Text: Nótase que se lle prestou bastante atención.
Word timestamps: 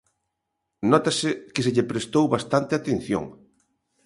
Nótase 0.91 1.29
que 1.53 1.63
se 1.65 1.73
lle 1.75 1.89
prestou 1.91 2.25
bastante 2.35 2.73
atención. 2.75 3.25